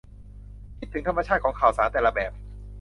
[0.77, 2.31] คิดถึงธรรมชาติของข่าวสารแต่ละแบบ